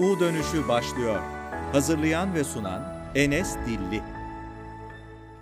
U 0.00 0.20
dönüşü 0.20 0.68
başlıyor. 0.68 1.20
Hazırlayan 1.72 2.34
ve 2.34 2.44
sunan 2.44 2.82
Enes 3.14 3.56
Dilli. 3.66 4.02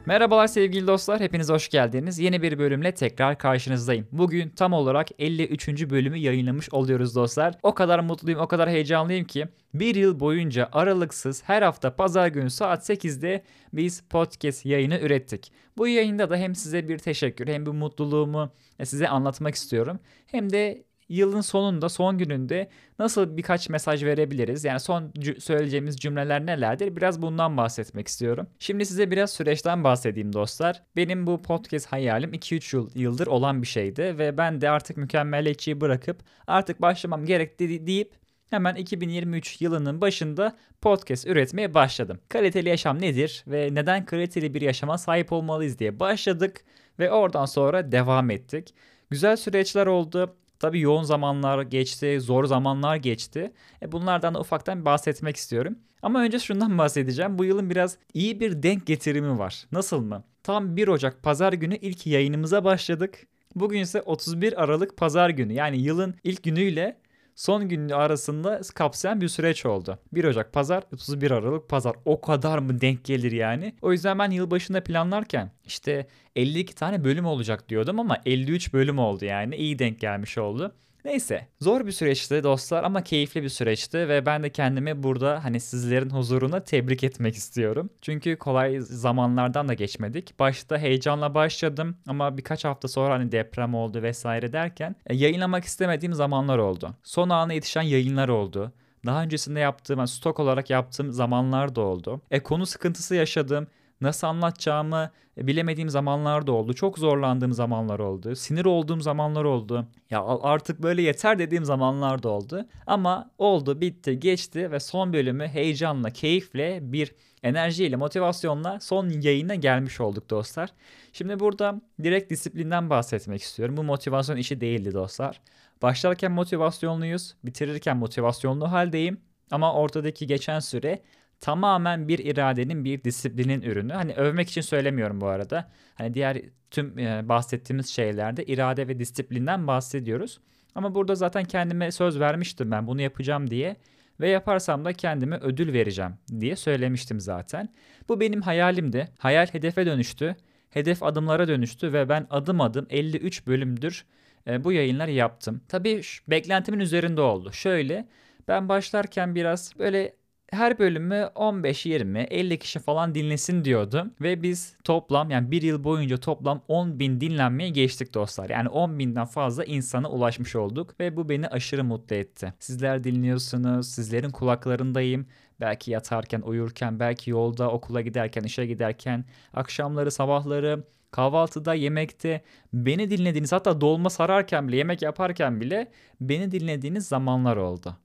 Merhabalar 0.07 0.47
sevgili 0.47 0.87
dostlar, 0.87 1.21
hepiniz 1.21 1.49
hoş 1.49 1.69
geldiniz. 1.69 2.19
Yeni 2.19 2.43
bir 2.43 2.59
bölümle 2.59 2.95
tekrar 2.95 3.39
karşınızdayım. 3.39 4.07
Bugün 4.13 4.49
tam 4.49 4.73
olarak 4.73 5.09
53. 5.19 5.69
bölümü 5.69 6.19
yayınlamış 6.19 6.71
oluyoruz 6.71 7.17
dostlar. 7.17 7.55
O 7.63 7.75
kadar 7.75 7.99
mutluyum, 7.99 8.41
o 8.41 8.49
kadar 8.49 8.71
heyecanlıyım 8.71 9.25
ki 9.25 9.49
bir 9.75 9.95
yıl 9.95 10.21
boyunca 10.21 10.69
aralıksız 10.73 11.43
her 11.47 11.63
hafta 11.63 11.97
pazar 11.97 12.29
günü 12.29 12.51
saat 12.51 12.91
8'de 12.91 13.45
biz 13.73 14.03
podcast 14.11 14.67
yayını 14.67 14.99
ürettik. 15.01 15.53
Bu 15.77 15.89
yayında 15.89 16.31
da 16.31 16.37
hem 16.37 16.55
size 16.55 16.89
bir 16.89 16.99
teşekkür 16.99 17.49
hem 17.49 17.67
bu 17.67 17.73
mutluluğumu 17.73 18.51
size 18.85 19.09
anlatmak 19.09 19.55
istiyorum. 19.55 19.99
Hem 20.27 20.53
de 20.53 20.85
yılın 21.15 21.41
sonunda, 21.41 21.89
son 21.89 22.19
gününde 22.19 22.69
nasıl 22.99 23.37
birkaç 23.37 23.69
mesaj 23.69 24.05
verebiliriz? 24.05 24.65
Yani 24.65 24.81
son 24.81 25.13
söyleyeceğimiz 25.39 25.97
cümleler 25.97 26.47
nelerdir? 26.47 26.97
Biraz 26.97 27.23
bundan 27.23 27.57
bahsetmek 27.57 28.09
istiyorum. 28.09 28.47
Şimdi 28.59 28.87
size 28.87 29.11
biraz 29.11 29.31
süreçten 29.31 29.85
bahsedeyim 29.85 30.33
dostlar. 30.33 30.83
Benim 30.97 31.27
bu 31.27 31.43
podcast 31.43 31.87
hayalim 31.87 32.33
2-3 32.35 32.77
yıl, 32.77 32.91
yıldır 32.95 33.27
olan 33.27 33.63
bir 33.63 33.67
şeydi 33.67 34.19
ve 34.19 34.37
ben 34.39 34.61
de 34.61 34.71
artık 34.71 34.97
mükemmeliyetçiyi 34.97 35.81
bırakıp 35.81 36.17
artık 36.47 36.83
başlamam 36.83 37.25
gerekti 37.27 37.87
deyip 37.87 38.13
hemen 38.51 38.75
2023 38.75 39.61
yılının 39.61 40.01
başında 40.01 40.57
podcast 40.81 41.27
üretmeye 41.27 41.75
başladım. 41.75 42.21
Kaliteli 42.29 42.69
yaşam 42.69 43.01
nedir 43.01 43.45
ve 43.47 43.69
neden 43.73 44.05
kaliteli 44.05 44.55
bir 44.55 44.61
yaşama 44.61 44.99
sahip 44.99 45.33
olmalıyız 45.33 45.79
diye 45.79 46.01
başladık 46.01 46.65
ve 46.99 47.11
oradan 47.11 47.45
sonra 47.47 47.93
devam 47.93 48.31
ettik. 48.31 48.75
Güzel 49.11 49.37
süreçler 49.37 49.87
oldu. 49.87 50.37
Tabii 50.65 50.81
yoğun 50.81 51.03
zamanlar 51.03 51.63
geçti, 51.63 52.21
zor 52.21 52.45
zamanlar 52.45 52.97
geçti. 52.97 53.53
E 53.83 53.93
bunlardan 53.93 54.35
da 54.35 54.41
ufaktan 54.41 54.85
bahsetmek 54.85 55.37
istiyorum. 55.37 55.79
Ama 56.03 56.23
önce 56.23 56.39
şundan 56.39 56.79
bahsedeceğim. 56.79 57.39
Bu 57.39 57.45
yılın 57.45 57.71
biraz 57.71 57.99
iyi 58.15 58.41
bir 58.41 58.63
denk 58.63 58.87
getirimi 58.87 59.39
var. 59.39 59.67
Nasıl 59.73 60.01
mı? 60.01 60.25
Tam 60.43 60.77
1 60.77 60.89
Ocak 60.89 61.23
pazar 61.23 61.53
günü 61.53 61.77
ilk 61.77 62.07
yayınımıza 62.07 62.65
başladık. 62.65 63.27
Bugün 63.55 63.81
ise 63.81 64.03
31 64.03 64.63
Aralık 64.63 64.97
pazar 64.97 65.31
günü. 65.31 65.53
Yani 65.53 65.79
yılın 65.79 66.15
ilk 66.25 66.43
günüyle 66.43 66.97
son 67.35 67.69
günü 67.69 67.95
arasında 67.95 68.61
kapsayan 68.75 69.21
bir 69.21 69.29
süreç 69.29 69.67
oldu. 69.67 69.99
1 70.13 70.25
Ocak 70.25 70.53
pazar, 70.53 70.85
31 70.93 71.31
Aralık 71.31 71.69
pazar. 71.69 71.97
O 72.05 72.21
kadar 72.21 72.59
mı 72.59 72.81
denk 72.81 73.05
gelir 73.05 73.33
yani? 73.33 73.75
O 73.83 73.93
yüzden 73.93 74.19
ben 74.19 74.31
yılbaşında 74.31 74.85
planlarken 74.85 75.51
işte 75.65 76.07
52 76.37 76.75
tane 76.75 77.05
bölüm 77.05 77.27
olacak 77.27 77.69
diyordum 77.69 78.01
ama 78.01 78.19
53 78.27 78.73
bölüm 78.73 78.99
oldu 78.99 79.25
yani. 79.25 79.57
iyi 79.57 79.79
denk 79.79 80.01
gelmiş 80.01 80.39
oldu. 80.39 80.75
Neyse 81.05 81.49
zor 81.61 81.87
bir 81.87 81.93
süreçti 81.93 82.43
dostlar 82.43 82.85
ama 82.85 83.05
keyifli 83.05 83.43
bir 83.43 83.49
süreçti 83.49 84.09
ve 84.09 84.27
ben 84.27 84.43
de 84.43 84.51
kendimi 84.51 85.03
burada 85.03 85.45
hani 85.45 85.61
sizlerin 85.61 86.11
huzuruna 86.11 86.65
tebrik 86.65 87.05
etmek 87.05 87.35
istiyorum. 87.35 87.91
Çünkü 88.03 88.37
kolay 88.37 88.81
zamanlardan 88.81 89.69
da 89.69 89.75
geçmedik. 89.75 90.39
Başta 90.39 90.79
heyecanla 90.79 91.35
başladım 91.35 91.97
ama 92.07 92.39
birkaç 92.39 92.65
hafta 92.65 92.89
sonra 92.89 93.15
hani 93.15 93.33
deprem 93.33 93.75
oldu 93.75 94.03
vesaire 94.03 94.53
derken 94.53 94.97
e, 95.07 95.17
yayınlamak 95.17 95.65
istemediğim 95.65 96.15
zamanlar 96.15 96.59
oldu. 96.59 96.95
Son 97.03 97.29
ana 97.29 97.53
yetişen 97.53 97.83
yayınlar 97.83 98.29
oldu. 98.29 98.73
Daha 99.07 99.23
öncesinde 99.23 99.61
yaptığım, 99.61 99.99
yani 99.99 100.09
stok 100.09 100.41
olarak 100.41 100.71
yaptığım 100.71 101.13
zamanlar 101.13 101.75
da 101.75 101.81
oldu. 101.81 102.21
E 102.31 102.41
konu 102.41 102.67
sıkıntısı 102.67 103.15
yaşadım 103.15 103.67
nasıl 104.05 104.27
anlatacağımı 104.27 105.11
bilemediğim 105.37 105.89
zamanlar 105.89 106.47
da 106.47 106.53
oldu. 106.53 106.75
Çok 106.75 106.99
zorlandığım 106.99 107.53
zamanlar 107.53 107.99
oldu. 107.99 108.37
Sinir 108.37 108.65
olduğum 108.65 109.01
zamanlar 109.01 109.45
oldu. 109.45 109.87
Ya 110.11 110.25
artık 110.43 110.83
böyle 110.83 111.03
yeter 111.03 111.39
dediğim 111.39 111.65
zamanlar 111.65 112.23
da 112.23 112.29
oldu. 112.29 112.67
Ama 112.87 113.31
oldu, 113.39 113.81
bitti, 113.81 114.21
geçti 114.21 114.71
ve 114.71 114.81
son 114.81 115.13
bölümü 115.13 115.47
heyecanla, 115.47 116.11
keyifle 116.11 116.79
bir 116.93 117.15
enerjiyle, 117.43 117.97
motivasyonla 117.97 118.81
son 118.81 119.09
yayına 119.09 119.55
gelmiş 119.55 120.01
olduk 120.01 120.31
dostlar. 120.31 120.71
Şimdi 121.13 121.41
burada 121.41 121.81
direkt 122.03 122.31
disiplinden 122.31 122.91
bahsetmek 122.91 123.43
istiyorum. 123.43 123.77
Bu 123.77 123.83
motivasyon 123.83 124.37
işi 124.37 124.61
değildi 124.61 124.93
dostlar. 124.95 125.41
Başlarken 125.83 126.33
motivasyonluyuz, 126.33 127.35
bitirirken 127.45 127.97
motivasyonlu 127.97 128.73
haldeyim. 128.73 129.21
Ama 129.51 129.75
ortadaki 129.75 130.27
geçen 130.27 130.61
süre 130.61 131.03
tamamen 131.45 132.09
bir 132.09 132.19
iradenin, 132.19 132.85
bir 132.85 133.05
disiplinin 133.05 133.63
ürünü. 133.63 133.93
Hani 133.93 134.15
övmek 134.15 134.49
için 134.49 134.61
söylemiyorum 134.61 135.21
bu 135.21 135.27
arada. 135.27 135.71
Hani 135.95 136.15
diğer 136.15 136.41
tüm 136.71 136.99
e, 136.99 137.29
bahsettiğimiz 137.29 137.89
şeylerde 137.89 138.45
irade 138.45 138.89
ve 138.89 138.99
disiplinden 138.99 139.67
bahsediyoruz. 139.67 140.41
Ama 140.75 140.95
burada 140.95 141.15
zaten 141.15 141.45
kendime 141.45 141.93
söz 141.93 142.21
vermiştim 142.21 142.71
ben 142.71 142.87
bunu 142.87 143.01
yapacağım 143.01 143.51
diye 143.51 143.77
ve 144.21 144.29
yaparsam 144.29 144.85
da 144.85 144.93
kendime 144.93 145.37
ödül 145.37 145.73
vereceğim 145.73 146.13
diye 146.41 146.57
söylemiştim 146.57 147.21
zaten. 147.21 147.69
Bu 148.09 148.21
benim 148.21 148.43
hayalimdi. 148.43 149.09
Hayal 149.19 149.47
hedefe 149.47 149.87
dönüştü. 149.87 150.37
Hedef 150.71 151.03
adımlara 151.03 151.49
dönüştü 151.49 151.93
ve 151.93 152.09
ben 152.09 152.27
adım 152.31 152.61
adım 152.61 152.87
53 152.91 153.47
bölümdür 153.47 154.05
e, 154.47 154.65
bu 154.65 154.73
yayınlar 154.73 155.09
yaptım. 155.09 155.61
Tabii 155.69 156.01
beklentimin 156.29 156.81
üzerinde 156.81 157.21
oldu. 157.21 157.53
Şöyle 157.53 158.09
ben 158.49 158.69
başlarken 158.69 159.35
biraz 159.35 159.79
böyle 159.79 160.15
her 160.51 160.79
bölümü 160.79 161.31
15-20, 161.35 162.19
50 162.19 162.59
kişi 162.59 162.79
falan 162.79 163.15
dinlesin 163.15 163.65
diyordu. 163.65 164.11
Ve 164.21 164.43
biz 164.43 164.77
toplam 164.85 165.31
yani 165.31 165.51
bir 165.51 165.63
yıl 165.63 165.85
boyunca 165.85 166.17
toplam 166.17 166.63
10 166.69 166.99
bin 166.99 167.21
dinlenmeye 167.21 167.71
geçtik 167.71 168.15
dostlar. 168.15 168.51
Yani 168.51 168.69
10 168.69 168.99
binden 168.99 169.27
fazla 169.27 169.65
insana 169.65 170.11
ulaşmış 170.11 170.57
olduk 170.57 171.01
ve 171.01 171.17
bu 171.17 171.29
beni 171.29 171.49
aşırı 171.49 171.85
mutlu 171.85 172.17
etti. 172.17 172.55
Sizler 172.59 173.05
dinliyorsunuz, 173.05 173.89
sizlerin 173.89 174.31
kulaklarındayım. 174.31 175.27
Belki 175.61 175.91
yatarken, 175.91 176.41
uyurken, 176.41 177.01
belki 177.01 177.31
yolda, 177.31 177.71
okula 177.71 178.01
giderken, 178.01 178.43
işe 178.43 178.67
giderken, 178.67 179.25
akşamları, 179.55 180.11
sabahları, 180.11 180.85
kahvaltıda, 181.11 181.75
yemekte 181.75 182.43
beni 182.73 183.11
dinlediğiniz 183.11 183.53
hatta 183.53 183.81
dolma 183.81 184.11
sararken 184.11 184.69
bile, 184.69 184.77
yemek 184.77 185.03
yaparken 185.03 185.61
bile 185.61 185.91
beni 186.21 186.51
dinlediğiniz 186.51 187.09
zamanlar 187.09 187.57
oldu 187.57 187.97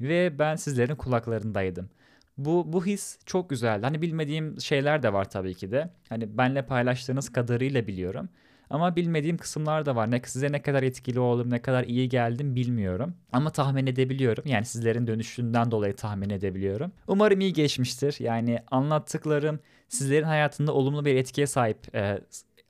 ve 0.00 0.38
ben 0.38 0.56
sizlerin 0.56 0.96
kulaklarındaydım. 0.96 1.90
Bu, 2.38 2.72
bu 2.72 2.86
his 2.86 3.18
çok 3.26 3.50
güzeldi. 3.50 3.86
Hani 3.86 4.02
bilmediğim 4.02 4.60
şeyler 4.60 5.02
de 5.02 5.12
var 5.12 5.30
tabii 5.30 5.54
ki 5.54 5.70
de. 5.70 5.90
Hani 6.08 6.38
benle 6.38 6.66
paylaştığınız 6.66 7.32
kadarıyla 7.32 7.86
biliyorum. 7.86 8.28
Ama 8.70 8.96
bilmediğim 8.96 9.36
kısımlar 9.36 9.86
da 9.86 9.96
var. 9.96 10.10
Ne 10.10 10.20
size 10.24 10.52
ne 10.52 10.62
kadar 10.62 10.82
etkili 10.82 11.20
oldum, 11.20 11.50
ne 11.50 11.62
kadar 11.62 11.84
iyi 11.84 12.08
geldim 12.08 12.54
bilmiyorum. 12.54 13.14
Ama 13.32 13.50
tahmin 13.50 13.86
edebiliyorum. 13.86 14.44
Yani 14.46 14.64
sizlerin 14.64 15.06
dönüşünden 15.06 15.70
dolayı 15.70 15.96
tahmin 15.96 16.30
edebiliyorum. 16.30 16.92
Umarım 17.06 17.40
iyi 17.40 17.52
geçmiştir. 17.52 18.16
Yani 18.18 18.58
anlattıklarım 18.70 19.60
sizlerin 19.88 20.24
hayatında 20.24 20.72
olumlu 20.72 21.04
bir 21.04 21.14
etkiye 21.14 21.46
sahip. 21.46 21.94
E, 21.94 22.18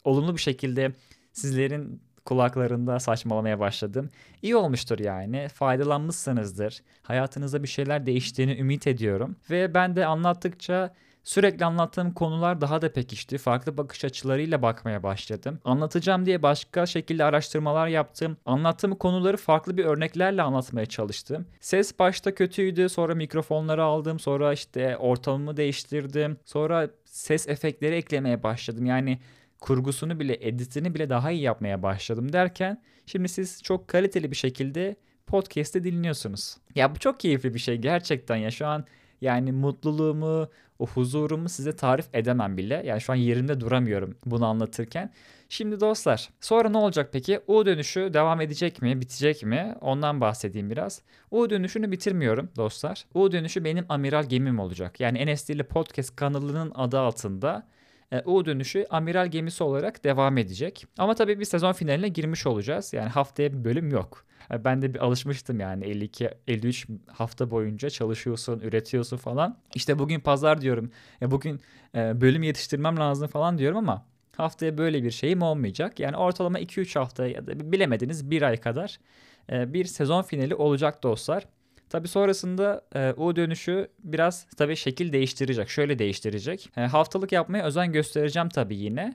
olumlu 0.04 0.34
bir 0.36 0.40
şekilde 0.40 0.92
sizlerin 1.32 2.02
kulaklarında 2.24 3.00
saçmalamaya 3.00 3.60
başladım. 3.60 4.10
İyi 4.42 4.56
olmuştur 4.56 4.98
yani. 4.98 5.48
Faydalanmışsınızdır. 5.48 6.82
Hayatınızda 7.02 7.62
bir 7.62 7.68
şeyler 7.68 8.06
değiştiğini 8.06 8.58
ümit 8.58 8.86
ediyorum. 8.86 9.36
Ve 9.50 9.74
ben 9.74 9.96
de 9.96 10.06
anlattıkça 10.06 10.94
Sürekli 11.24 11.64
anlattığım 11.64 12.12
konular 12.12 12.60
daha 12.60 12.82
da 12.82 12.92
pekişti. 12.92 13.38
Farklı 13.38 13.76
bakış 13.76 14.04
açılarıyla 14.04 14.62
bakmaya 14.62 15.02
başladım. 15.02 15.58
Anlatacağım 15.64 16.26
diye 16.26 16.42
başka 16.42 16.86
şekilde 16.86 17.24
araştırmalar 17.24 17.88
yaptım. 17.88 18.36
Anlattığım 18.46 18.94
konuları 18.94 19.36
farklı 19.36 19.76
bir 19.76 19.84
örneklerle 19.84 20.42
anlatmaya 20.42 20.86
çalıştım. 20.86 21.46
Ses 21.60 21.98
başta 21.98 22.34
kötüydü. 22.34 22.88
Sonra 22.88 23.14
mikrofonları 23.14 23.84
aldım. 23.84 24.18
Sonra 24.18 24.52
işte 24.52 24.96
ortamımı 24.96 25.56
değiştirdim. 25.56 26.36
Sonra 26.44 26.88
ses 27.04 27.48
efektleri 27.48 27.94
eklemeye 27.94 28.42
başladım. 28.42 28.86
Yani 28.86 29.18
kurgusunu 29.62 30.20
bile, 30.20 30.38
editini 30.40 30.94
bile 30.94 31.08
daha 31.08 31.30
iyi 31.30 31.42
yapmaya 31.42 31.82
başladım 31.82 32.32
derken 32.32 32.82
şimdi 33.06 33.28
siz 33.28 33.62
çok 33.62 33.88
kaliteli 33.88 34.30
bir 34.30 34.36
şekilde 34.36 34.96
podcast'te 35.26 35.84
dinliyorsunuz. 35.84 36.56
Ya 36.74 36.94
bu 36.94 36.98
çok 36.98 37.20
keyifli 37.20 37.54
bir 37.54 37.58
şey 37.58 37.76
gerçekten 37.76 38.36
ya 38.36 38.50
şu 38.50 38.66
an 38.66 38.84
yani 39.20 39.52
mutluluğumu, 39.52 40.48
o 40.78 40.86
huzurumu 40.86 41.48
size 41.48 41.76
tarif 41.76 42.06
edemem 42.12 42.56
bile. 42.56 42.82
Yani 42.86 43.00
şu 43.00 43.12
an 43.12 43.16
yerimde 43.16 43.60
duramıyorum 43.60 44.16
bunu 44.26 44.46
anlatırken. 44.46 45.12
Şimdi 45.48 45.80
dostlar 45.80 46.30
sonra 46.40 46.68
ne 46.68 46.78
olacak 46.78 47.08
peki? 47.12 47.40
U 47.46 47.66
dönüşü 47.66 48.14
devam 48.14 48.40
edecek 48.40 48.82
mi, 48.82 49.00
bitecek 49.00 49.42
mi? 49.42 49.74
Ondan 49.80 50.20
bahsedeyim 50.20 50.70
biraz. 50.70 51.02
U 51.30 51.50
dönüşünü 51.50 51.92
bitirmiyorum 51.92 52.48
dostlar. 52.56 53.04
U 53.14 53.32
dönüşü 53.32 53.64
benim 53.64 53.86
amiral 53.88 54.24
gemim 54.24 54.58
olacak. 54.58 55.00
Yani 55.00 55.34
NSD 55.34 55.60
Podcast 55.60 56.16
kanalının 56.16 56.72
adı 56.74 56.98
altında 56.98 57.66
U 58.24 58.44
dönüşü 58.44 58.86
amiral 58.90 59.26
gemisi 59.26 59.64
olarak 59.64 60.04
devam 60.04 60.38
edecek. 60.38 60.86
Ama 60.98 61.14
tabii 61.14 61.40
bir 61.40 61.44
sezon 61.44 61.72
finaline 61.72 62.08
girmiş 62.08 62.46
olacağız. 62.46 62.92
Yani 62.92 63.08
haftaya 63.08 63.52
bir 63.52 63.64
bölüm 63.64 63.90
yok. 63.90 64.24
E, 64.50 64.64
ben 64.64 64.82
de 64.82 64.94
bir 64.94 64.98
alışmıştım 64.98 65.60
yani 65.60 65.84
52 65.84 66.30
53 66.48 66.86
hafta 67.06 67.50
boyunca 67.50 67.90
çalışıyorsun, 67.90 68.60
üretiyorsun 68.60 69.16
falan. 69.16 69.58
İşte 69.74 69.98
bugün 69.98 70.20
pazar 70.20 70.60
diyorum. 70.60 70.90
Ya 71.20 71.30
bugün 71.30 71.60
e, 71.94 72.20
bölüm 72.20 72.42
yetiştirmem 72.42 72.96
lazım 72.96 73.28
falan 73.28 73.58
diyorum 73.58 73.78
ama 73.78 74.06
haftaya 74.36 74.78
böyle 74.78 75.02
bir 75.04 75.10
şeyim 75.10 75.42
olmayacak. 75.42 76.00
Yani 76.00 76.16
ortalama 76.16 76.60
2-3 76.60 76.98
hafta 76.98 77.26
ya 77.26 77.46
da 77.46 77.72
bilemediniz 77.72 78.30
bir 78.30 78.42
ay 78.42 78.56
kadar 78.56 78.98
bir 79.50 79.84
sezon 79.84 80.22
finali 80.22 80.54
olacak 80.54 81.02
dostlar. 81.02 81.46
Tabi 81.92 82.08
sonrasında 82.08 82.84
e, 82.94 83.12
U 83.16 83.36
dönüşü 83.36 83.88
biraz 84.04 84.46
tabi 84.46 84.76
şekil 84.76 85.12
değiştirecek. 85.12 85.68
Şöyle 85.68 85.98
değiştirecek. 85.98 86.70
E, 86.76 86.80
haftalık 86.80 87.32
yapmaya 87.32 87.64
özen 87.64 87.92
göstereceğim 87.92 88.48
tabi 88.48 88.76
yine. 88.76 89.14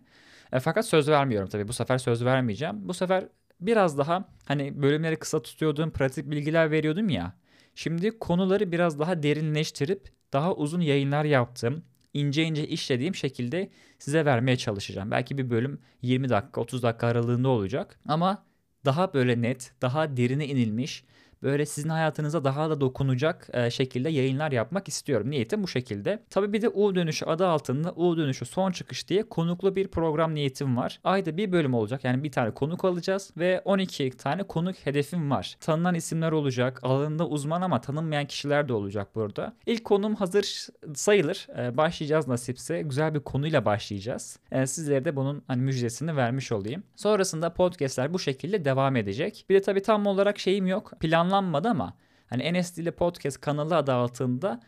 E, 0.53 0.59
fakat 0.59 0.85
söz 0.85 1.09
vermiyorum 1.09 1.49
tabi. 1.49 1.67
Bu 1.67 1.73
sefer 1.73 1.97
söz 1.97 2.25
vermeyeceğim. 2.25 2.75
Bu 2.87 2.93
sefer 2.93 3.27
biraz 3.61 3.97
daha 3.97 4.29
hani 4.45 4.81
bölümleri 4.81 5.15
kısa 5.15 5.41
tutuyordum, 5.41 5.91
pratik 5.91 6.31
bilgiler 6.31 6.71
veriyordum 6.71 7.09
ya. 7.09 7.33
Şimdi 7.75 8.19
konuları 8.19 8.71
biraz 8.71 8.99
daha 8.99 9.23
derinleştirip 9.23 10.11
daha 10.33 10.55
uzun 10.55 10.81
yayınlar 10.81 11.25
yaptım. 11.25 11.83
ince 12.13 12.43
ince 12.43 12.67
işlediğim 12.67 13.15
şekilde 13.15 13.69
size 13.99 14.25
vermeye 14.25 14.57
çalışacağım. 14.57 15.11
Belki 15.11 15.37
bir 15.37 15.49
bölüm 15.49 15.81
20 16.01 16.29
dakika, 16.29 16.61
30 16.61 16.83
dakika 16.83 17.07
aralığında 17.07 17.49
olacak 17.49 17.99
ama 18.07 18.45
daha 18.85 19.13
böyle 19.13 19.41
net, 19.41 19.71
daha 19.81 20.17
derine 20.17 20.47
inilmiş, 20.47 21.03
böyle 21.43 21.65
sizin 21.65 21.89
hayatınıza 21.89 22.43
daha 22.43 22.69
da 22.69 22.81
dokunacak 22.81 23.49
e, 23.53 23.69
şekilde 23.69 24.09
yayınlar 24.09 24.51
yapmak 24.51 24.87
istiyorum. 24.87 25.29
Niyetim 25.29 25.63
bu 25.63 25.67
şekilde. 25.67 26.23
Tabii 26.29 26.53
bir 26.53 26.61
de 26.61 26.69
U 26.69 26.95
dönüşü 26.95 27.25
adı 27.25 27.47
altında 27.47 27.91
U 27.91 28.17
dönüşü 28.17 28.45
son 28.45 28.71
çıkış 28.71 29.09
diye 29.09 29.23
konuklu 29.29 29.75
bir 29.75 29.87
program 29.87 30.35
niyetim 30.35 30.77
var. 30.77 30.99
Ayda 31.03 31.37
bir 31.37 31.51
bölüm 31.51 31.73
olacak. 31.73 32.03
Yani 32.03 32.23
bir 32.23 32.31
tane 32.31 32.51
konuk 32.51 32.85
alacağız 32.85 33.31
ve 33.37 33.61
12 33.65 34.09
tane 34.09 34.43
konuk 34.43 34.75
hedefim 34.75 35.31
var. 35.31 35.57
Tanınan 35.59 35.95
isimler 35.95 36.31
olacak. 36.31 36.79
Alanında 36.83 37.27
uzman 37.27 37.61
ama 37.61 37.81
tanınmayan 37.81 38.25
kişiler 38.25 38.67
de 38.67 38.73
olacak 38.73 39.15
burada. 39.15 39.53
İlk 39.65 39.85
konum 39.85 40.15
hazır 40.15 40.67
sayılır. 40.95 41.47
E, 41.57 41.77
başlayacağız 41.77 42.27
nasipse. 42.27 42.81
Güzel 42.81 43.13
bir 43.13 43.19
konuyla 43.19 43.65
başlayacağız. 43.65 44.39
E, 44.51 44.67
sizlere 44.67 45.05
de 45.05 45.15
bunun 45.15 45.43
hani 45.47 45.61
müjdesini 45.61 46.15
vermiş 46.15 46.51
olayım. 46.51 46.83
Sonrasında 46.95 47.53
podcastler 47.53 48.13
bu 48.13 48.19
şekilde 48.19 48.65
devam 48.65 48.95
edecek. 48.95 49.45
Bir 49.49 49.55
de 49.55 49.61
tabii 49.61 49.81
tam 49.81 50.05
olarak 50.05 50.39
şeyim 50.39 50.67
yok. 50.67 50.91
Plan 50.99 51.27
planlanmadı 51.37 51.67
ama 51.69 51.93
hani 52.27 52.43
Enes 52.43 52.77
ile 52.77 52.91
Podcast 52.91 53.41
kanalı 53.41 53.75
adı 53.75 53.93
altında 53.93 54.59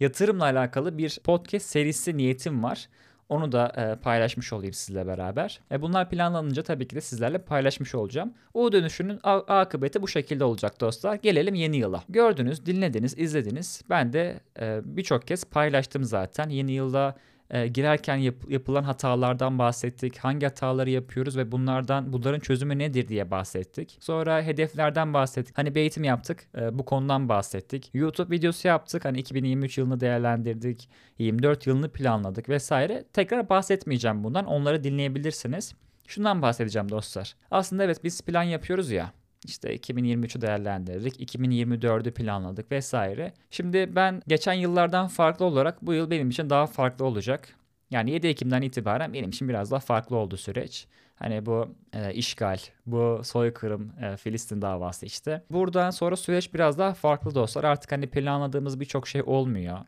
yatırımla 0.00 0.44
alakalı 0.44 0.98
bir 0.98 1.18
podcast 1.24 1.66
serisi 1.66 2.16
niyetim 2.16 2.62
var. 2.62 2.88
Onu 3.28 3.52
da 3.52 3.72
e, 3.76 4.00
paylaşmış 4.02 4.52
olayım 4.52 4.72
sizle 4.72 5.06
beraber. 5.06 5.60
E, 5.72 5.82
bunlar 5.82 6.10
planlanınca 6.10 6.62
tabii 6.62 6.88
ki 6.88 6.96
de 6.96 7.00
sizlerle 7.00 7.38
paylaşmış 7.38 7.94
olacağım. 7.94 8.34
O 8.54 8.72
dönüşünün 8.72 9.20
akıbeti 9.22 10.02
bu 10.02 10.08
şekilde 10.08 10.44
olacak 10.44 10.80
dostlar. 10.80 11.14
Gelelim 11.14 11.54
yeni 11.54 11.76
yıla. 11.76 12.02
Gördünüz, 12.08 12.66
dinlediniz, 12.66 13.18
izlediniz. 13.18 13.82
Ben 13.90 14.12
de 14.12 14.40
e, 14.60 14.80
birçok 14.84 15.26
kez 15.26 15.44
paylaştım 15.44 16.04
zaten. 16.04 16.48
Yeni 16.48 16.72
yılda 16.72 17.14
e, 17.50 17.68
girerken 17.68 18.16
yap- 18.16 18.50
yapılan 18.50 18.82
hatalardan 18.82 19.58
bahsettik. 19.58 20.18
Hangi 20.18 20.46
hataları 20.46 20.90
yapıyoruz 20.90 21.36
ve 21.36 21.52
bunlardan 21.52 22.12
bunların 22.12 22.40
çözümü 22.40 22.78
nedir 22.78 23.08
diye 23.08 23.30
bahsettik. 23.30 23.96
Sonra 24.00 24.42
hedeflerden 24.42 25.14
bahsettik. 25.14 25.58
Hani 25.58 25.74
bir 25.74 25.80
eğitim 25.80 26.04
yaptık. 26.04 26.48
E, 26.56 26.78
bu 26.78 26.84
konudan 26.84 27.28
bahsettik. 27.28 27.90
YouTube 27.94 28.36
videosu 28.36 28.68
yaptık. 28.68 29.04
Hani 29.04 29.18
2023 29.18 29.78
yılını 29.78 30.00
değerlendirdik. 30.00 30.88
24 31.18 31.66
yılını 31.66 31.88
planladık 31.88 32.48
vesaire. 32.48 33.04
Tekrar 33.12 33.48
bahsetmeyeceğim 33.48 34.24
bundan. 34.24 34.44
Onları 34.46 34.84
dinleyebilirsiniz. 34.84 35.74
Şundan 36.06 36.42
bahsedeceğim 36.42 36.90
dostlar. 36.90 37.34
Aslında 37.50 37.84
evet 37.84 38.04
biz 38.04 38.22
plan 38.22 38.42
yapıyoruz 38.42 38.90
ya. 38.90 39.12
İşte 39.44 39.76
2023'ü 39.76 40.40
değerlendirdik, 40.40 41.20
2024'ü 41.20 42.10
planladık 42.10 42.72
vesaire. 42.72 43.32
Şimdi 43.50 43.96
ben 43.96 44.22
geçen 44.28 44.52
yıllardan 44.52 45.08
farklı 45.08 45.44
olarak 45.44 45.82
bu 45.82 45.94
yıl 45.94 46.10
benim 46.10 46.30
için 46.30 46.50
daha 46.50 46.66
farklı 46.66 47.04
olacak. 47.04 47.48
Yani 47.90 48.10
7 48.10 48.26
Ekim'den 48.26 48.62
itibaren 48.62 49.12
benim 49.12 49.30
için 49.30 49.48
biraz 49.48 49.70
daha 49.70 49.80
farklı 49.80 50.16
oldu 50.16 50.36
süreç. 50.36 50.86
Hani 51.14 51.46
bu 51.46 51.68
e, 51.92 52.14
işgal, 52.14 52.58
bu 52.86 53.20
soykırım, 53.24 53.92
e, 54.02 54.16
Filistin 54.16 54.62
davası 54.62 55.06
işte. 55.06 55.42
Buradan 55.50 55.90
sonra 55.90 56.16
süreç 56.16 56.54
biraz 56.54 56.78
daha 56.78 56.94
farklı 56.94 57.34
dostlar. 57.34 57.64
Artık 57.64 57.92
hani 57.92 58.06
planladığımız 58.06 58.80
birçok 58.80 59.08
şey 59.08 59.22
olmuyor. 59.22 59.78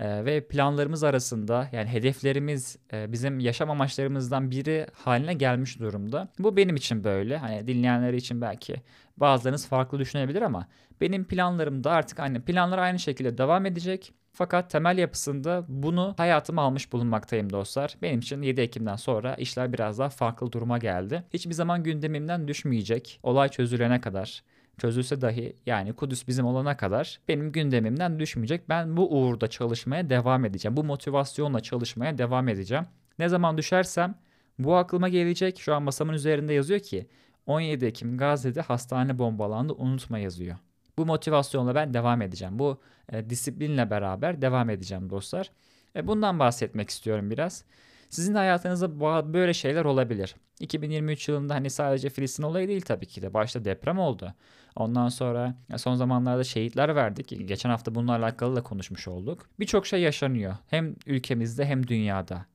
Ee, 0.00 0.24
ve 0.24 0.40
planlarımız 0.40 1.04
arasında 1.04 1.68
yani 1.72 1.88
hedeflerimiz 1.88 2.76
e, 2.92 3.12
bizim 3.12 3.40
yaşam 3.40 3.70
amaçlarımızdan 3.70 4.50
biri 4.50 4.86
haline 4.92 5.34
gelmiş 5.34 5.78
durumda. 5.80 6.28
Bu 6.38 6.56
benim 6.56 6.76
için 6.76 7.04
böyle. 7.04 7.36
Hani 7.36 7.66
dinleyenler 7.66 8.12
için 8.12 8.40
belki 8.40 8.74
bazılarınız 9.16 9.68
farklı 9.68 9.98
düşünebilir 9.98 10.42
ama 10.42 10.66
benim 11.00 11.24
planlarımda 11.24 11.90
artık 11.90 12.20
aynı 12.20 12.44
planlar 12.44 12.78
aynı 12.78 12.98
şekilde 12.98 13.38
devam 13.38 13.66
edecek. 13.66 14.12
Fakat 14.32 14.70
temel 14.70 14.98
yapısında 14.98 15.64
bunu 15.68 16.14
hayatıma 16.16 16.62
almış 16.62 16.92
bulunmaktayım 16.92 17.52
dostlar. 17.52 17.96
Benim 18.02 18.20
için 18.20 18.42
7 18.42 18.60
Ekim'den 18.60 18.96
sonra 18.96 19.34
işler 19.34 19.72
biraz 19.72 19.98
daha 19.98 20.08
farklı 20.08 20.52
duruma 20.52 20.78
geldi. 20.78 21.24
Hiçbir 21.34 21.54
zaman 21.54 21.82
gündemimden 21.82 22.48
düşmeyecek. 22.48 23.20
Olay 23.22 23.48
çözülene 23.48 24.00
kadar 24.00 24.42
çözülse 24.80 25.20
dahi 25.20 25.56
yani 25.66 25.92
Kudüs 25.92 26.28
bizim 26.28 26.46
olana 26.46 26.76
kadar 26.76 27.20
benim 27.28 27.52
gündemimden 27.52 28.20
düşmeyecek. 28.20 28.68
Ben 28.68 28.96
bu 28.96 29.20
uğurda 29.20 29.48
çalışmaya 29.48 30.10
devam 30.10 30.44
edeceğim. 30.44 30.76
Bu 30.76 30.84
motivasyonla 30.84 31.60
çalışmaya 31.60 32.18
devam 32.18 32.48
edeceğim. 32.48 32.86
Ne 33.18 33.28
zaman 33.28 33.58
düşersem 33.58 34.14
bu 34.58 34.76
aklıma 34.76 35.08
gelecek. 35.08 35.60
Şu 35.60 35.74
an 35.74 35.82
masamın 35.82 36.12
üzerinde 36.12 36.52
yazıyor 36.52 36.80
ki 36.80 37.06
17 37.46 37.86
Ekim 37.86 38.18
Gazze'de 38.18 38.60
hastane 38.60 39.18
bombalandı 39.18 39.72
unutma 39.72 40.18
yazıyor. 40.18 40.56
Bu 40.98 41.06
motivasyonla 41.06 41.74
ben 41.74 41.94
devam 41.94 42.22
edeceğim. 42.22 42.58
Bu 42.58 42.80
e, 43.12 43.30
disiplinle 43.30 43.90
beraber 43.90 44.42
devam 44.42 44.70
edeceğim 44.70 45.10
dostlar. 45.10 45.50
E, 45.96 46.06
bundan 46.06 46.38
bahsetmek 46.38 46.90
istiyorum 46.90 47.30
biraz. 47.30 47.64
Sizin 48.10 48.34
hayatınızda 48.34 49.00
böyle 49.32 49.54
şeyler 49.54 49.84
olabilir. 49.84 50.34
2023 50.60 51.28
yılında 51.28 51.54
hani 51.54 51.70
sadece 51.70 52.10
Filistin 52.10 52.42
olayı 52.42 52.68
değil 52.68 52.80
tabii 52.80 53.06
ki 53.06 53.22
de. 53.22 53.34
Başta 53.34 53.64
deprem 53.64 53.98
oldu. 53.98 54.34
Ondan 54.76 55.08
sonra 55.08 55.54
son 55.76 55.94
zamanlarda 55.94 56.44
şehitler 56.44 56.96
verdik. 56.96 57.48
Geçen 57.48 57.70
hafta 57.70 57.94
bununla 57.94 58.16
alakalı 58.16 58.56
da 58.56 58.62
konuşmuş 58.62 59.08
olduk. 59.08 59.48
Birçok 59.60 59.86
şey 59.86 60.00
yaşanıyor. 60.00 60.56
Hem 60.66 60.94
ülkemizde 61.06 61.64
hem 61.64 61.86
dünyada. 61.86 62.46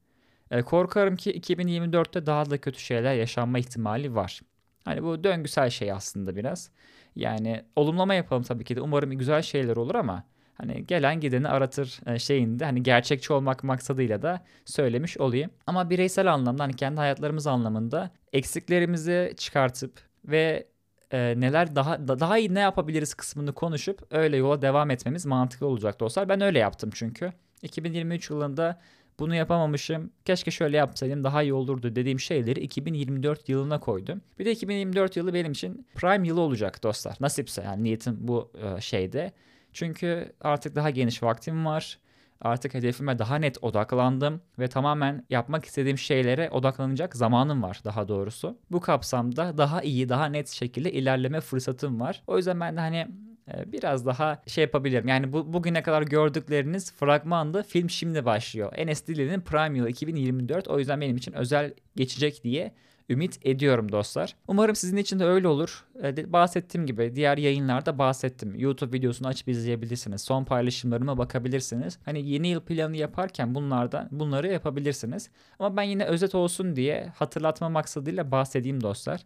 E, 0.52 0.62
korkarım 0.62 1.16
ki 1.16 1.32
2024'te 1.32 2.26
daha 2.26 2.50
da 2.50 2.58
kötü 2.58 2.80
şeyler 2.80 3.14
yaşanma 3.14 3.60
ihtimali 3.60 4.16
var. 4.16 4.42
Hani 4.86 5.04
bu 5.04 5.24
döngüsel 5.24 5.70
şey 5.70 5.92
aslında 5.92 6.36
biraz. 6.36 6.72
Yani 7.16 7.66
olumlama 7.76 8.14
yapalım 8.14 8.44
tabii 8.44 8.64
ki 8.64 8.76
de. 8.76 8.82
Umarım 8.82 9.12
güzel 9.12 9.42
şeyler 9.42 9.76
olur 9.76 9.96
ama 9.96 10.24
hani 10.56 10.86
gelen 10.88 11.20
gideni 11.20 11.48
aratır 11.48 12.00
e, 12.08 12.20
şeyinde 12.20 12.66
hani 12.66 12.84
gerçekçi 12.84 13.34
olmak 13.34 13.64
maksadıyla 13.64 14.22
da 14.22 14.46
söylemiş 14.66 15.18
olayım. 15.18 15.52
Ama 15.68 15.90
bireysel 15.90 16.34
anlamda 16.34 16.64
hani 16.64 16.76
kendi 16.76 16.98
hayatlarımız 16.98 17.48
anlamında 17.48 18.12
eksiklerimizi 18.34 19.34
çıkartıp 19.38 20.00
ve 20.26 20.68
e, 21.12 21.34
neler 21.38 21.76
daha 21.76 22.08
daha 22.08 22.38
iyi 22.38 22.54
ne 22.54 22.60
yapabiliriz 22.60 23.14
kısmını 23.14 23.54
konuşup 23.54 24.08
öyle 24.12 24.38
yola 24.38 24.62
devam 24.62 24.92
etmemiz 24.92 25.26
mantıklı 25.26 25.68
olacak 25.68 26.00
dostlar. 26.00 26.30
Ben 26.30 26.42
öyle 26.42 26.60
yaptım 26.60 26.90
çünkü. 26.94 27.34
2023 27.62 28.30
yılında 28.30 28.80
bunu 29.20 29.36
yapamamışım. 29.36 30.12
Keşke 30.26 30.52
şöyle 30.52 30.78
yapsaydım 30.78 31.24
daha 31.24 31.44
iyi 31.44 31.54
olurdu 31.54 31.96
dediğim 31.96 32.20
şeyleri 32.20 32.60
2024 32.60 33.50
yılına 33.50 33.80
koydum. 33.80 34.22
Bir 34.40 34.46
de 34.46 34.52
2024 34.52 35.18
yılı 35.18 35.34
benim 35.34 35.52
için 35.52 35.88
prime 35.96 36.28
yılı 36.28 36.42
olacak 36.42 36.84
dostlar. 36.84 37.18
Nasipse 37.20 37.62
yani 37.64 37.84
niyetim 37.84 38.18
bu 38.20 38.52
e, 38.62 38.82
şeyde. 38.82 39.32
Çünkü 39.76 40.34
artık 40.42 40.76
daha 40.76 40.90
geniş 40.90 41.24
vaktim 41.24 41.66
var. 41.66 42.00
Artık 42.42 42.74
hedefime 42.74 43.20
daha 43.20 43.36
net 43.36 43.64
odaklandım 43.64 44.42
ve 44.60 44.68
tamamen 44.68 45.26
yapmak 45.30 45.66
istediğim 45.66 45.98
şeylere 45.98 46.50
odaklanacak 46.50 47.16
zamanım 47.16 47.64
var 47.64 47.82
daha 47.84 48.08
doğrusu. 48.08 48.58
Bu 48.72 48.80
kapsamda 48.80 49.58
daha 49.58 49.82
iyi, 49.82 50.10
daha 50.10 50.26
net 50.26 50.50
şekilde 50.50 50.92
ilerleme 50.92 51.42
fırsatım 51.42 52.00
var. 52.00 52.24
O 52.28 52.38
yüzden 52.38 52.60
ben 52.60 52.76
de 52.76 52.80
hani 52.80 53.08
e, 53.54 53.72
biraz 53.72 54.06
daha 54.06 54.42
şey 54.48 54.62
yapabilirim. 54.62 55.08
Yani 55.08 55.34
bu, 55.34 55.54
bugüne 55.54 55.84
kadar 55.84 56.02
gördükleriniz 56.02 56.94
fragmandı. 56.94 57.64
Film 57.64 57.90
şimdi 57.90 58.26
başlıyor. 58.26 58.74
Enes 58.76 59.08
Dili'nin 59.08 59.42
Prime 59.42 59.78
Yılı 59.78 59.90
2024. 59.90 60.68
O 60.68 60.80
yüzden 60.80 61.02
benim 61.02 61.18
için 61.18 61.34
özel 61.34 61.74
geçecek 61.96 62.44
diye 62.44 62.74
ümit 63.10 63.40
ediyorum 63.46 63.92
dostlar. 63.92 64.36
Umarım 64.48 64.76
sizin 64.76 64.98
için 64.98 65.20
de 65.20 65.26
öyle 65.26 65.48
olur. 65.48 65.86
Ee, 66.04 66.34
bahsettiğim 66.34 66.88
gibi 66.88 67.16
diğer 67.16 67.38
yayınlarda 67.38 67.98
bahsettim. 67.98 68.56
YouTube 68.56 68.98
videosunu 68.98 69.28
açıp 69.28 69.48
izleyebilirsiniz. 69.48 70.22
Son 70.22 70.46
paylaşımlarıma 70.46 71.18
bakabilirsiniz. 71.18 72.00
Hani 72.06 72.30
yeni 72.30 72.48
yıl 72.48 72.62
planı 72.62 72.98
yaparken 72.98 73.56
bunlardan 73.56 74.08
bunları 74.12 74.52
yapabilirsiniz. 74.52 75.30
Ama 75.60 75.78
ben 75.78 75.84
yine 75.84 76.06
özet 76.06 76.36
olsun 76.36 76.76
diye 76.76 77.12
hatırlatma 77.16 77.70
maksadıyla 77.70 78.32
bahsedeyim 78.32 78.82
dostlar. 78.82 79.22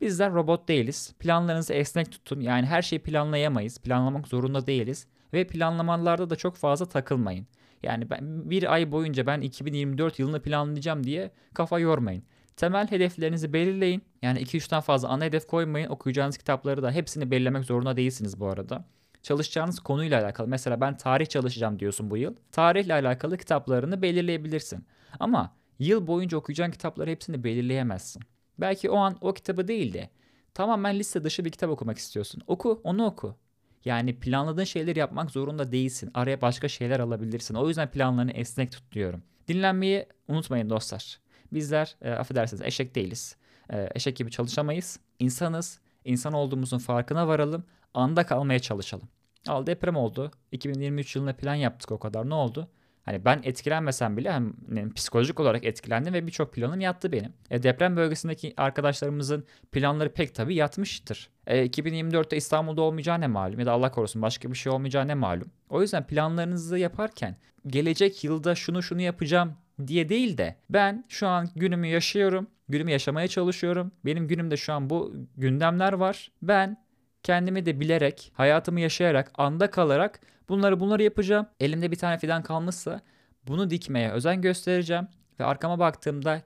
Bizler 0.00 0.32
robot 0.34 0.68
değiliz. 0.68 1.14
Planlarınızı 1.18 1.72
esnek 1.72 2.12
tutun. 2.12 2.40
Yani 2.40 2.66
her 2.66 2.82
şeyi 2.82 3.02
planlayamayız. 3.02 3.78
Planlamak 3.78 4.28
zorunda 4.28 4.66
değiliz. 4.66 5.06
Ve 5.32 5.46
planlamalarda 5.46 6.30
da 6.30 6.36
çok 6.36 6.56
fazla 6.56 6.86
takılmayın. 6.86 7.46
Yani 7.82 8.10
ben 8.10 8.50
bir 8.50 8.72
ay 8.72 8.92
boyunca 8.92 9.26
ben 9.26 9.40
2024 9.40 10.18
yılını 10.18 10.42
planlayacağım 10.42 11.04
diye 11.04 11.30
kafa 11.54 11.78
yormayın. 11.78 12.22
Temel 12.56 12.90
hedeflerinizi 12.90 13.52
belirleyin. 13.52 14.02
Yani 14.22 14.40
2-3'ten 14.40 14.80
fazla 14.80 15.08
ana 15.08 15.24
hedef 15.24 15.46
koymayın. 15.46 15.88
Okuyacağınız 15.88 16.38
kitapları 16.38 16.82
da 16.82 16.90
hepsini 16.90 17.30
belirlemek 17.30 17.64
zorunda 17.64 17.96
değilsiniz 17.96 18.40
bu 18.40 18.46
arada. 18.46 18.84
Çalışacağınız 19.22 19.80
konuyla 19.80 20.22
alakalı. 20.22 20.48
Mesela 20.48 20.80
ben 20.80 20.96
tarih 20.96 21.26
çalışacağım 21.26 21.78
diyorsun 21.78 22.10
bu 22.10 22.16
yıl. 22.16 22.34
Tarihle 22.52 22.94
alakalı 22.94 23.38
kitaplarını 23.38 24.02
belirleyebilirsin. 24.02 24.86
Ama 25.20 25.56
yıl 25.78 26.06
boyunca 26.06 26.38
okuyacağın 26.38 26.70
kitapları 26.70 27.10
hepsini 27.10 27.44
belirleyemezsin. 27.44 28.22
Belki 28.58 28.90
o 28.90 28.96
an 28.96 29.16
o 29.20 29.34
kitabı 29.34 29.68
değil 29.68 29.92
de 29.92 30.10
tamamen 30.54 30.98
liste 30.98 31.24
dışı 31.24 31.44
bir 31.44 31.50
kitap 31.50 31.70
okumak 31.70 31.98
istiyorsun. 31.98 32.42
Oku, 32.46 32.80
onu 32.84 33.04
oku. 33.04 33.36
Yani 33.84 34.20
planladığın 34.20 34.64
şeyleri 34.64 34.98
yapmak 34.98 35.30
zorunda 35.30 35.72
değilsin. 35.72 36.10
Araya 36.14 36.40
başka 36.40 36.68
şeyler 36.68 37.00
alabilirsin. 37.00 37.54
O 37.54 37.68
yüzden 37.68 37.90
planlarını 37.90 38.32
esnek 38.32 38.72
tut 38.72 38.92
diyorum. 38.92 39.22
Dinlenmeyi 39.48 40.06
unutmayın 40.28 40.70
dostlar. 40.70 41.18
Bizler 41.52 41.96
e, 42.02 42.10
affedersiniz 42.10 42.62
eşek 42.62 42.94
değiliz. 42.94 43.36
E, 43.72 43.88
eşek 43.94 44.16
gibi 44.16 44.30
çalışamayız. 44.30 45.00
İnsanız. 45.18 45.80
İnsan 46.04 46.32
olduğumuzun 46.32 46.78
farkına 46.78 47.28
varalım. 47.28 47.64
Anda 47.94 48.26
kalmaya 48.26 48.58
çalışalım. 48.58 49.08
Al 49.48 49.66
deprem 49.66 49.96
oldu. 49.96 50.30
2023 50.52 51.16
yılında 51.16 51.36
plan 51.36 51.54
yaptık 51.54 51.92
o 51.92 51.98
kadar. 51.98 52.30
Ne 52.30 52.34
oldu? 52.34 52.68
Hani 53.06 53.24
ben 53.24 53.40
etkilenmesem 53.44 54.16
bile 54.16 54.32
hem 54.32 54.54
psikolojik 54.94 55.40
olarak 55.40 55.64
etkilendim 55.64 56.14
ve 56.14 56.26
birçok 56.26 56.52
planım 56.52 56.80
yattı 56.80 57.12
benim. 57.12 57.32
E, 57.50 57.62
deprem 57.62 57.96
bölgesindeki 57.96 58.54
arkadaşlarımızın 58.56 59.44
planları 59.72 60.12
pek 60.12 60.34
tabii 60.34 60.54
yatmıştır. 60.54 61.30
E, 61.46 61.66
2024'te 61.66 62.36
İstanbul'da 62.36 62.82
olmayacağı 62.82 63.20
ne 63.20 63.26
malum 63.26 63.60
ya 63.60 63.66
da 63.66 63.72
Allah 63.72 63.90
korusun 63.90 64.22
başka 64.22 64.50
bir 64.50 64.56
şey 64.56 64.72
olmayacağı 64.72 65.08
ne 65.08 65.14
malum. 65.14 65.50
O 65.68 65.82
yüzden 65.82 66.06
planlarınızı 66.06 66.78
yaparken 66.78 67.36
gelecek 67.66 68.24
yılda 68.24 68.54
şunu 68.54 68.82
şunu 68.82 69.00
yapacağım 69.00 69.54
diye 69.86 70.08
değil 70.08 70.38
de 70.38 70.56
ben 70.70 71.04
şu 71.08 71.26
an 71.26 71.48
günümü 71.56 71.86
yaşıyorum. 71.86 72.46
Günümü 72.68 72.90
yaşamaya 72.90 73.28
çalışıyorum. 73.28 73.92
Benim 74.04 74.28
günümde 74.28 74.56
şu 74.56 74.72
an 74.72 74.90
bu 74.90 75.14
gündemler 75.36 75.92
var. 75.92 76.30
Ben 76.42 76.76
kendimi 77.22 77.66
de 77.66 77.80
bilerek, 77.80 78.32
hayatımı 78.34 78.80
yaşayarak, 78.80 79.32
anda 79.34 79.70
kalarak 79.70 80.20
bunları 80.48 80.80
bunları 80.80 81.02
yapacağım. 81.02 81.46
Elimde 81.60 81.90
bir 81.90 81.96
tane 81.96 82.18
fidan 82.18 82.42
kalmışsa 82.42 83.00
bunu 83.48 83.70
dikmeye 83.70 84.10
özen 84.10 84.42
göstereceğim 84.42 85.08
ve 85.40 85.44
arkama 85.44 85.78
baktığımda 85.78 86.42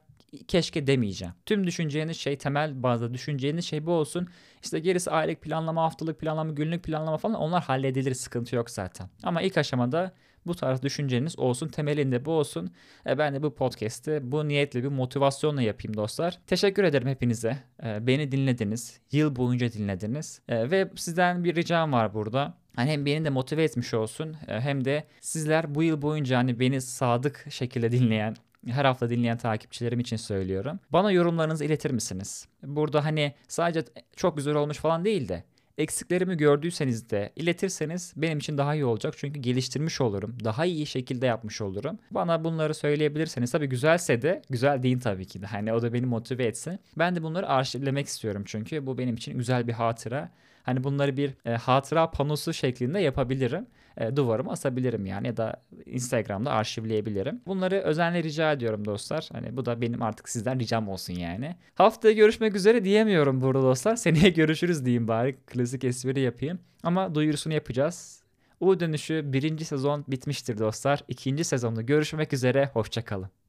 keşke 0.48 0.86
demeyeceğim. 0.86 1.34
Tüm 1.46 1.66
düşüneceğiniz 1.66 2.16
şey 2.16 2.38
temel 2.38 2.82
bazda 2.82 3.14
düşüneceğiniz 3.14 3.64
şey 3.64 3.86
bu 3.86 3.92
olsun. 3.92 4.28
İşte 4.62 4.78
gerisi 4.78 5.10
aylık 5.10 5.42
planlama, 5.42 5.82
haftalık 5.82 6.20
planlama, 6.20 6.52
günlük 6.52 6.84
planlama 6.84 7.16
falan 7.16 7.40
onlar 7.40 7.62
halledilir 7.62 8.14
sıkıntı 8.14 8.56
yok 8.56 8.70
zaten. 8.70 9.08
Ama 9.22 9.42
ilk 9.42 9.58
aşamada 9.58 10.12
bu 10.46 10.54
tarz 10.54 10.82
düşünceniz 10.82 11.38
olsun. 11.38 11.68
Temelinde 11.68 12.24
bu 12.24 12.32
olsun. 12.32 12.70
E, 13.06 13.18
ben 13.18 13.34
de 13.34 13.42
bu 13.42 13.54
podcast'i 13.54 14.20
bu 14.22 14.48
niyetle 14.48 14.82
bir 14.82 14.88
motivasyonla 14.88 15.62
yapayım 15.62 15.96
dostlar. 15.96 16.38
Teşekkür 16.46 16.84
ederim 16.84 17.08
hepinize. 17.08 17.58
E, 17.84 18.06
beni 18.06 18.32
dinlediniz. 18.32 19.00
Yıl 19.12 19.36
boyunca 19.36 19.72
dinlediniz. 19.72 20.40
E, 20.48 20.70
ve 20.70 20.90
sizden 20.96 21.44
bir 21.44 21.56
ricam 21.56 21.92
var 21.92 22.14
burada. 22.14 22.54
Hani 22.76 22.90
hem 22.90 23.06
beni 23.06 23.24
de 23.24 23.30
motive 23.30 23.64
etmiş 23.64 23.94
olsun 23.94 24.36
e, 24.48 24.60
hem 24.60 24.84
de 24.84 25.04
sizler 25.20 25.74
bu 25.74 25.82
yıl 25.82 26.02
boyunca 26.02 26.38
hani 26.38 26.60
beni 26.60 26.80
sadık 26.80 27.46
şekilde 27.50 27.92
dinleyen 27.92 28.36
her 28.66 28.84
hafta 28.84 29.10
dinleyen 29.10 29.38
takipçilerim 29.38 30.00
için 30.00 30.16
söylüyorum. 30.16 30.80
Bana 30.90 31.12
yorumlarınızı 31.12 31.64
iletir 31.64 31.90
misiniz? 31.90 32.48
Burada 32.62 33.04
hani 33.04 33.34
sadece 33.48 33.84
çok 34.16 34.36
güzel 34.36 34.54
olmuş 34.54 34.78
falan 34.78 35.04
değil 35.04 35.28
de 35.28 35.44
eksiklerimi 35.80 36.36
gördüyseniz 36.36 37.10
de 37.10 37.32
iletirseniz 37.36 38.12
benim 38.16 38.38
için 38.38 38.58
daha 38.58 38.74
iyi 38.74 38.84
olacak. 38.84 39.14
Çünkü 39.16 39.40
geliştirmiş 39.40 40.00
olurum. 40.00 40.36
Daha 40.44 40.64
iyi 40.64 40.86
şekilde 40.86 41.26
yapmış 41.26 41.60
olurum. 41.60 41.98
Bana 42.10 42.44
bunları 42.44 42.74
söyleyebilirseniz 42.74 43.52
tabii 43.52 43.66
güzelse 43.66 44.22
de 44.22 44.42
güzel 44.50 44.82
değil 44.82 45.00
tabii 45.00 45.26
ki 45.26 45.42
de. 45.42 45.46
Hani 45.46 45.72
o 45.72 45.82
da 45.82 45.92
beni 45.92 46.06
motive 46.06 46.44
etsin. 46.44 46.78
Ben 46.98 47.16
de 47.16 47.22
bunları 47.22 47.48
arşivlemek 47.48 48.06
istiyorum 48.06 48.42
çünkü 48.46 48.86
bu 48.86 48.98
benim 48.98 49.14
için 49.14 49.38
güzel 49.38 49.68
bir 49.68 49.72
hatıra. 49.72 50.30
Hani 50.62 50.84
bunları 50.84 51.16
bir 51.16 51.30
e, 51.44 51.50
hatıra 51.50 52.10
panosu 52.10 52.52
şeklinde 52.52 52.98
yapabilirim. 52.98 53.66
E, 54.00 54.16
duvarıma 54.16 54.52
asabilirim 54.52 55.06
yani 55.06 55.26
ya 55.26 55.36
da 55.36 55.62
Instagram'da 55.86 56.50
arşivleyebilirim. 56.50 57.40
Bunları 57.46 57.76
özenle 57.80 58.22
rica 58.22 58.52
ediyorum 58.52 58.84
dostlar. 58.84 59.28
Hani 59.32 59.56
bu 59.56 59.66
da 59.66 59.80
benim 59.80 60.02
artık 60.02 60.28
sizden 60.28 60.60
ricam 60.60 60.88
olsun 60.88 61.14
yani. 61.14 61.56
Haftaya 61.74 62.14
görüşmek 62.14 62.56
üzere 62.56 62.84
diyemiyorum 62.84 63.40
burada 63.40 63.62
dostlar. 63.62 63.96
Seneye 64.10 64.30
görüşürüz 64.30 64.84
diyeyim 64.84 65.08
bari. 65.08 65.36
Klasik 65.46 65.84
espri 65.84 66.20
yapayım. 66.20 66.58
Ama 66.82 67.14
duyurusunu 67.14 67.54
yapacağız. 67.54 68.22
U 68.60 68.80
dönüşü 68.80 69.22
birinci 69.32 69.64
sezon 69.64 70.04
bitmiştir 70.08 70.58
dostlar. 70.58 71.04
İkinci 71.08 71.44
sezonda 71.44 71.82
görüşmek 71.82 72.32
üzere. 72.32 72.70
Hoşçakalın. 72.72 73.39